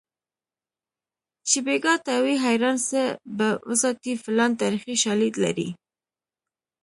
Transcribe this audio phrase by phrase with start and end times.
[1.47, 3.01] چې بیګا ته وي حیران څه
[3.37, 5.69] به وساتي فیلان تاریخي شالید لري